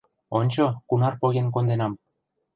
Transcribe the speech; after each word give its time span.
—Ончо, 0.39 0.65
кунар 0.87 1.13
поген 1.21 1.47
конденам. 1.55 1.93